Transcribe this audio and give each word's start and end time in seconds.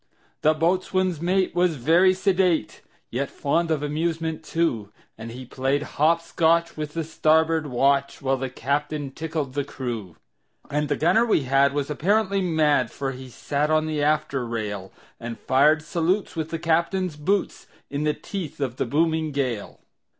The 0.41 0.55
boatswain's 0.55 1.21
mate 1.21 1.53
was 1.53 1.75
very 1.75 2.15
sedate, 2.15 2.81
Yet 3.11 3.29
fond 3.29 3.69
of 3.69 3.83
amusement, 3.83 4.41
too; 4.43 4.91
And 5.15 5.29
he 5.29 5.45
played 5.45 5.83
hop 5.83 6.23
scotch 6.23 6.75
with 6.75 6.95
the 6.95 7.03
starboard 7.03 7.67
watch, 7.67 8.19
While 8.19 8.37
the 8.37 8.49
captain 8.49 9.11
tickled 9.11 9.53
the 9.53 9.63
crew. 9.63 10.15
And 10.71 10.89
the 10.89 10.95
gunner 10.95 11.23
we 11.23 11.43
had 11.43 11.73
was 11.75 11.91
apparently 11.91 12.41
mad, 12.41 12.89
For 12.89 13.11
he 13.11 13.29
sat 13.29 13.69
on 13.69 13.85
the 13.85 14.01
after 14.01 14.43
rail, 14.43 14.91
And 15.19 15.37
fired 15.37 15.83
salutes 15.83 16.35
with 16.35 16.49
the 16.49 16.57
captain's 16.57 17.15
boots, 17.15 17.67
In 17.91 18.03
the 18.03 18.15
teeth 18.15 18.59
of 18.59 18.77
the 18.77 18.87
booming 18.87 19.31
gale. 19.31 19.81